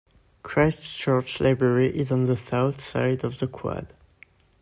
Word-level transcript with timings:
Christ 0.41 0.83
Church 0.97 1.39
Library 1.39 1.85
is 1.95 2.11
on 2.11 2.25
the 2.25 2.35
south 2.35 2.83
side 2.83 3.23
of 3.23 3.37
the 3.37 3.45
quad. 3.45 3.93